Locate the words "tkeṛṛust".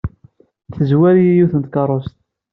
1.61-2.15